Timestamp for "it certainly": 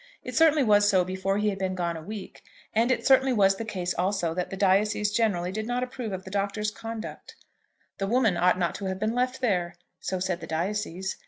0.23-0.63, 2.89-3.33